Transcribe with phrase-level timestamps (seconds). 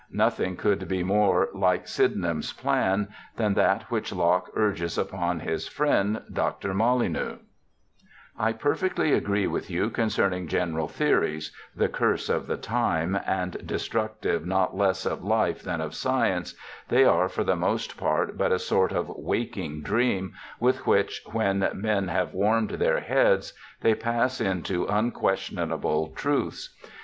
[0.11, 6.23] Nothing could be more like Sydenham's plan than that which Locke urges upon his friend
[6.33, 6.73] Dr.
[6.73, 7.37] Molyneux:
[7.91, 14.43] * I perfectly agree with you concerning general theories— the curse of the time, and destructive
[14.43, 16.55] not less of life than of science—
[16.89, 21.59] they are for the most part but a sort of waking dream, with which, when
[21.75, 26.75] men have warmed their heads, they pass into unquestionable truths.